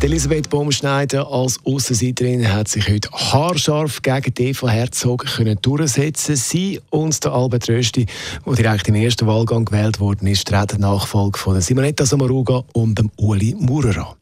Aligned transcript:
Elisabeth 0.00 0.50
Baumschneider 0.50 1.26
als 1.30 1.58
Aussenseiterin 1.64 2.52
hat 2.52 2.68
sich 2.68 2.88
heute 2.88 3.10
haarscharf 3.10 4.02
gegen 4.02 4.34
Eva 4.38 4.68
Herzog 4.68 5.24
können 5.24 5.58
durchsetzen. 5.62 6.36
Sie 6.36 6.80
und 6.90 7.24
der 7.24 7.32
Albert 7.32 7.68
Rösti, 7.68 8.06
der 8.44 8.54
direkt 8.54 8.88
im 8.88 8.96
ersten 8.96 9.26
Wahlgang 9.26 9.64
gewählt 9.64 10.00
worden 10.00 10.26
ist, 10.26 10.46
treten 10.46 10.82
Nachfolge 10.82 11.38
von 11.38 11.60
Simonetta 11.60 12.04
Sommaruga 12.04 12.64
und 12.74 12.98
dem 12.98 13.10
Uli 13.16 13.56
Maurer 13.58 14.14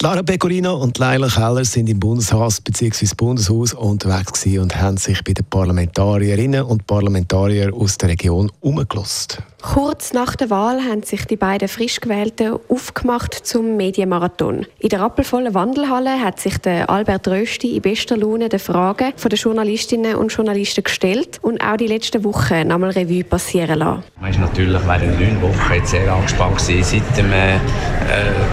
Lara 0.00 0.22
Pecorino 0.22 0.76
und 0.76 0.98
Leila 0.98 1.28
Keller 1.28 1.64
sind 1.64 1.88
im 1.88 1.98
Bundeshaus 1.98 2.60
bzw. 2.60 3.08
Bundeshaus 3.16 3.74
unterwegs 3.74 4.46
und 4.46 4.76
haben 4.76 4.96
sich 4.98 5.22
bei 5.24 5.32
den 5.32 5.44
Parlamentarierinnen 5.46 6.62
und 6.62 6.86
Parlamentariern 6.86 7.72
aus 7.72 7.98
der 7.98 8.10
Region 8.10 8.52
umgelost. 8.60 9.42
Kurz 9.72 10.12
nach 10.12 10.36
der 10.36 10.50
Wahl 10.50 10.82
haben 10.82 11.04
sich 11.04 11.24
die 11.24 11.36
beiden 11.36 11.68
frisch 11.68 11.98
Gewählten 11.98 12.58
aufgemacht 12.68 13.32
zum 13.32 13.78
Medienmarathon. 13.78 14.66
In 14.78 14.88
der 14.90 15.00
rappelvollen 15.00 15.54
Wandelhalle 15.54 16.20
hat 16.20 16.38
sich 16.38 16.58
der 16.58 16.90
Albert 16.90 17.26
Rösti 17.26 17.74
in 17.74 17.80
bester 17.80 18.18
Laune 18.18 18.50
den 18.50 18.58
Fragen 18.58 19.14
der 19.24 19.38
Journalistinnen 19.38 20.16
und 20.16 20.30
Journalisten 20.32 20.84
gestellt 20.84 21.38
und 21.40 21.62
auch 21.62 21.78
die 21.78 21.86
letzten 21.86 22.24
Wochen 22.24 22.68
nochmal 22.68 22.90
Revue 22.90 23.24
passieren 23.24 23.78
lassen. 23.78 24.04
Man 24.20 24.30
ist 24.30 24.38
natürlich 24.38 24.86
während 24.86 25.18
neun 25.18 25.42
Wochen 25.42 25.74
jetzt 25.74 25.90
sehr 25.92 26.12
angespannt 26.12 26.58
gewesen. 26.58 27.00
Seit 27.00 27.18
dem 27.18 27.32
äh, 27.32 27.54
äh 27.54 27.58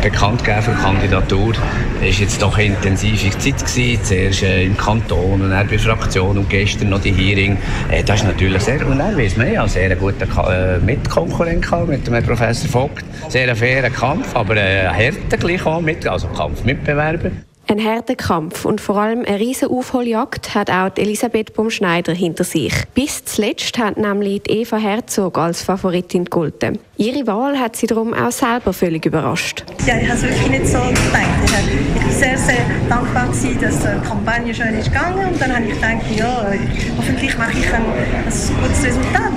Bekanntgeben 0.02 0.64
der 0.66 0.76
Kandidatur 0.76 1.54
ist 2.02 2.20
jetzt 2.20 2.42
doch 2.42 2.58
eine 2.58 2.68
intensive 2.68 3.38
Zeit 3.38 3.60
gewesen. 3.60 4.04
Zuerst 4.04 4.44
äh, 4.44 4.64
im 4.64 4.78
Kanton 4.78 5.42
und 5.42 5.52
dann 5.52 5.68
bei 5.68 5.78
Fraktion 5.78 6.38
und 6.38 6.50
gestern 6.50 6.90
noch 6.90 7.02
die 7.02 7.12
Hearing. 7.12 7.58
Äh, 7.92 8.02
das 8.02 8.22
ist 8.22 8.28
natürlich 8.28 8.64
sehr, 8.64 8.88
und 8.88 8.98
dann 8.98 9.18
weiss 9.18 9.36
man 9.36 9.52
ja, 9.52 9.68
sehr 9.68 9.94
guter 9.98 10.26
äh, 10.50 10.80
Mitkonkurrent 11.02 11.88
mit 11.88 12.08
dem 12.08 12.24
Professor 12.24 12.70
Vogt. 12.70 13.04
Sehr 13.28 13.50
ein 13.50 13.56
fairer 13.56 13.90
Kampf, 13.90 14.36
aber 14.36 14.56
ein 14.56 14.96
harter 14.96 15.38
gleich 15.38 15.66
auch 15.66 15.82
mit, 15.82 16.08
also 16.08 16.28
Kampfmitbewerber. 16.28 17.32
Ein 17.68 17.84
harter 17.84 18.16
Kampf 18.16 18.66
und 18.66 18.82
vor 18.82 18.98
allem 18.98 19.24
eine 19.26 19.40
riesige 19.40 19.72
Aufholjagd 19.72 20.54
hat 20.56 20.70
auch 20.70 20.92
Elisabeth 20.98 21.54
Baumschneider 21.54 22.12
hinter 22.12 22.44
sich. 22.44 22.74
Bis 22.94 23.24
zuletzt 23.24 23.78
hat 23.78 23.98
nämlich 23.98 24.42
Eva 24.50 24.78
Herzog 24.78 25.38
als 25.38 25.62
Favoritin 25.64 26.26
gegolten. 26.26 26.80
Ihre 26.98 27.26
Wahl 27.28 27.58
hat 27.58 27.78
sie 27.78 27.88
darum 27.88 28.14
auch 28.14 28.32
selber 28.32 28.74
völlig 28.74 29.06
überrascht. 29.06 29.64
Ja, 29.88 29.96
ich 29.98 30.10
habe 30.10 30.18
es 30.18 30.24
wirklich 30.24 30.50
nicht 30.50 30.68
so 30.68 30.80
gedacht. 30.80 31.30
Ich 31.46 32.06
war 32.06 32.12
sehr, 32.12 32.38
sehr 32.38 32.66
dankbar, 32.90 33.28
gewesen, 33.28 33.58
dass 33.62 33.80
die 33.80 34.08
Kampagne 34.08 34.54
schön 34.54 34.78
ist 34.78 34.92
gegangen 34.92 35.30
und 35.32 35.42
dann 35.42 35.56
habe 35.56 35.66
ich 35.66 35.74
gedacht, 35.74 36.02
ja, 36.18 36.46
hoffentlich 36.98 37.38
mache 37.38 37.58
ich 37.58 37.74
ein, 37.74 37.84
ein 37.84 38.26
gutes. 38.26 38.52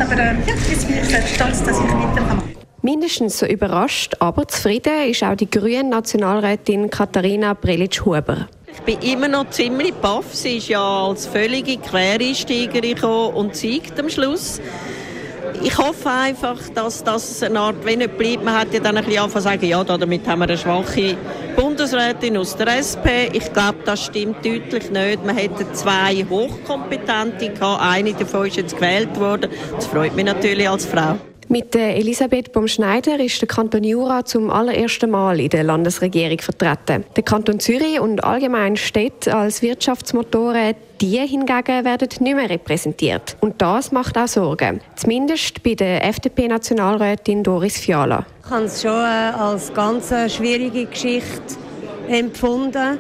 Aber 0.05 0.21
äh, 0.21 0.25
ja, 0.25 0.55
jetzt 0.69 0.87
bin 0.87 0.99
ich 0.99 1.09
sehr 1.09 1.27
stolz, 1.27 1.63
dass 1.63 1.79
ich 1.79 1.85
weitermache. 1.85 2.43
Mindestens 2.83 3.39
so 3.39 3.47
überrascht, 3.47 4.15
aber 4.19 4.47
zufrieden 4.47 5.09
ist 5.09 5.23
auch 5.23 5.35
die 5.35 5.49
grüne 5.49 5.85
Nationalrätin 5.85 6.91
Katharina 6.91 7.55
Prelitsch-Huber. 7.55 8.49
Ich 8.67 8.81
bin 8.81 9.01
immer 9.01 9.29
noch 9.29 9.49
ziemlich 9.51 9.95
baff. 9.95 10.35
Sie 10.35 10.59
ist 10.59 10.69
ja 10.69 11.07
als 11.07 11.27
völlige 11.27 11.79
Quereinsteigerin 11.79 12.95
gekommen 12.95 13.35
und 13.35 13.57
siegt 13.57 13.99
am 13.99 14.11
Schluss. 14.11 14.61
Ich 15.63 15.79
hoffe 15.79 16.11
einfach, 16.11 16.59
dass 16.75 17.03
das 17.03 17.43
eine 17.43 17.59
Art, 17.61 17.77
wenn 17.85 18.01
nicht 18.01 18.19
bleibt, 18.19 18.45
man 18.45 18.55
hat 18.55 18.75
ja 18.75 18.81
dann 18.81 18.99
ein 18.99 19.05
bisschen 19.05 19.23
angefangen 19.23 19.45
zu 19.45 19.49
sagen, 19.49 19.67
ja, 19.67 19.85
damit 19.85 20.27
haben 20.27 20.41
wir 20.41 20.45
eine 20.45 20.59
schwache 20.59 21.17
Bundesrätin 21.57 22.37
aus 22.37 22.57
der 22.57 22.79
SP. 22.81 23.31
Ich 23.33 23.53
glaube, 23.53 23.79
das 23.85 24.05
stimmt 24.05 24.45
deutlich 24.45 24.91
nicht. 24.91 25.25
Man 25.25 25.37
hätte 25.37 25.71
zwei 25.73 26.25
Hochkompetente 26.29 27.51
gehabt. 27.51 27.83
Eine 27.83 28.13
davon 28.15 28.47
ist 28.47 28.57
jetzt 28.57 28.75
gewählt 28.75 29.19
worden. 29.19 29.51
Das 29.75 29.87
freut 29.87 30.15
mich 30.15 30.25
natürlich 30.25 30.69
als 30.69 30.87
Frau. 30.87 31.17
Mit 31.49 31.75
Elisabeth 31.77 32.53
Baumschneider 32.53 33.21
ist 33.21 33.41
der 33.41 33.49
Kanton 33.49 33.85
Jura 33.85 34.25
zum 34.25 34.51
allerersten 34.51 35.11
Mal 35.11 35.41
in 35.41 35.51
der 35.51 35.63
Landesregierung 35.63 36.39
vertreten. 36.39 37.05
Der 37.17 37.23
Kanton 37.23 37.61
Zürich 37.61 38.01
und 38.01 38.25
allgemein 38.25 38.77
Städte 38.77 39.35
als 39.37 39.61
Wirtschaftsmotoren, 39.61 40.75
die 41.03 41.19
hingegen 41.19 41.85
werden 41.85 42.09
nicht 42.09 42.35
mehr 42.35 42.49
repräsentiert. 42.49 43.37
Und 43.41 43.61
das 43.61 43.93
macht 43.93 44.17
auch 44.17 44.27
Sorgen. 44.27 44.81
Zumindest 44.97 45.63
bei 45.63 45.75
der 45.75 46.05
FDP-Nationalrätin 46.07 47.43
Doris 47.43 47.79
Fiala. 47.79 48.25
Ich 48.45 48.51
habe 48.51 48.65
es 48.65 48.81
schon 48.81 48.91
äh, 48.91 49.33
als 49.37 49.73
ganz 49.75 50.09
schwierige 50.35 50.87
Geschichte 50.87 51.57
empfunden. 52.09 52.99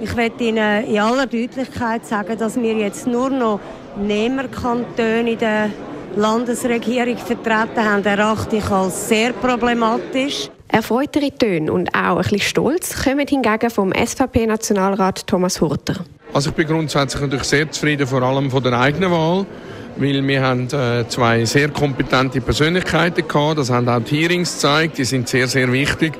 Ich 0.00 0.14
möchte 0.14 0.44
Ihnen 0.44 0.84
in 0.84 0.98
aller 0.98 1.26
Deutlichkeit 1.26 2.06
sagen, 2.06 2.38
dass 2.38 2.56
wir 2.56 2.72
jetzt 2.74 3.06
nur 3.06 3.30
noch 3.30 3.60
Nehmerkantone 4.00 5.32
in 5.32 5.38
der 5.38 5.70
Landesregierung 6.16 7.16
vertreten 7.16 7.84
haben, 7.84 8.04
erachte 8.04 8.56
ich 8.56 8.70
als 8.70 9.08
sehr 9.08 9.32
problematisch. 9.32 10.50
Erfreutere 10.68 11.30
Töne 11.36 11.72
und 11.72 11.88
auch 11.94 12.16
ein 12.16 12.22
bisschen 12.22 12.40
Stolz 12.40 13.04
kommen 13.04 13.26
hingegen 13.26 13.70
vom 13.70 13.92
SVP-Nationalrat 13.92 15.26
Thomas 15.26 15.60
Hurter. 15.60 16.04
Also 16.32 16.50
ich 16.50 16.56
bin 16.56 16.66
grundsätzlich 16.66 17.22
natürlich 17.22 17.44
sehr 17.44 17.70
zufrieden, 17.70 18.06
vor 18.06 18.22
allem 18.22 18.50
von 18.50 18.62
der 18.62 18.78
eigenen 18.78 19.10
Wahl, 19.10 19.46
weil 19.96 20.26
wir 20.26 20.42
haben 20.42 20.68
äh, 20.72 21.06
zwei 21.08 21.44
sehr 21.44 21.70
kompetente 21.70 22.40
Persönlichkeiten 22.40 23.26
gehabt. 23.26 23.58
Das 23.58 23.70
haben 23.70 23.88
auch 23.88 24.00
die 24.00 24.16
Hearings 24.16 24.54
gezeigt. 24.54 24.98
Die 24.98 25.04
sind 25.04 25.28
sehr, 25.28 25.48
sehr 25.48 25.72
wichtig. 25.72 26.12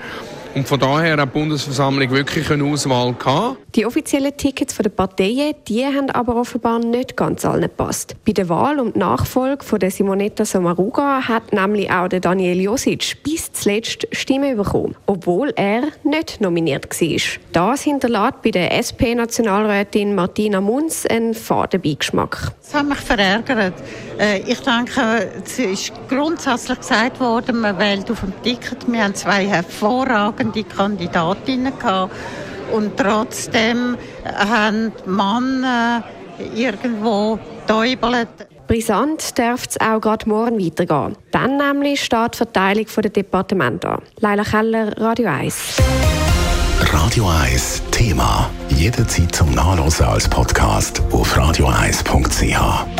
Und 0.55 0.67
von 0.67 0.81
daher 0.81 1.17
hat 1.17 1.21
die 1.21 1.27
Bundesversammlung 1.27 2.11
wirklich 2.11 2.51
eine 2.51 2.65
Auswahl 2.65 3.15
gehabt. 3.15 3.70
Die 3.77 3.87
offiziellen 3.87 4.37
Tickets 4.37 4.77
der 4.77 4.89
Parteien, 4.89 5.55
die 5.69 5.85
haben 5.85 6.11
aber 6.11 6.35
offenbar 6.35 6.81
nicht 6.81 7.17
ganz 7.17 7.45
allen 7.45 7.63
gepasst. 7.63 8.17
Bei 8.27 8.33
der 8.33 8.49
Wahl 8.49 8.81
und 8.81 8.97
Nachfolge 8.97 9.65
von 9.65 9.79
der 9.79 9.93
Simonetta 9.93 10.45
Sommaruga 10.45 11.29
hat 11.29 11.53
nämlich 11.53 11.89
auch 11.89 12.09
der 12.09 12.19
Daniel 12.19 12.61
Josic 12.61 13.23
bis 13.23 13.53
zuletzt 13.53 14.09
Stimmen 14.11 14.57
bekommen, 14.57 14.97
obwohl 15.07 15.53
er 15.55 15.83
nicht 16.03 16.41
nominiert 16.41 16.89
war. 16.91 17.21
Das 17.53 17.83
hinterlässt 17.83 18.43
bei 18.43 18.51
der 18.51 18.73
SP-Nationalrätin 18.75 20.17
Martina 20.17 20.61
Munz 20.61 21.07
einen 21.07 21.35
faden 21.35 21.81
Beigeschmack. 21.81 22.53
Das 22.63 22.75
hat 22.75 22.89
mich 22.89 22.99
verärgert. 22.99 23.75
Äh, 24.19 24.41
ich 24.51 24.61
denke, 24.63 25.31
es 25.45 25.61
ist 25.61 25.93
grundsätzlich 26.09 26.81
gesagt 26.81 27.21
worden, 27.21 27.61
man 27.61 27.79
wählt 27.79 28.11
auf 28.11 28.21
dem 28.21 28.33
Ticket. 28.43 28.91
Wir 28.91 29.05
haben 29.05 29.15
zwei 29.15 29.47
hervorragende 29.47 30.65
Kandidatinnen 30.65 31.79
gehabt. 31.79 32.13
Und 32.73 32.97
trotzdem 32.97 33.97
haben 34.25 34.93
Männer 35.07 36.05
irgendwo 36.55 37.39
täubelt. 37.67 38.29
Brisant 38.67 39.37
darf 39.37 39.67
es 39.69 39.81
auch 39.81 40.01
gerade 40.01 40.29
morgen 40.29 40.65
weitergehen. 40.65 41.17
Dann 41.33 41.57
nämlich 41.57 42.05
steht 42.05 42.35
die 42.35 42.39
Verteilung 42.39 42.87
der 43.03 43.11
Departemente 43.11 43.89
an. 43.89 44.03
Leila 44.21 44.45
Keller, 44.45 44.97
Radio 44.97 45.29
1. 45.29 45.77
Radio 46.93 47.29
1 47.29 47.83
Thema. 47.91 48.49
Jederzeit 48.69 49.35
zum 49.35 49.53
Nachlesen 49.55 50.07
als 50.07 50.29
Podcast 50.29 51.03
auf 51.11 51.37
radio1.ch. 51.37 53.00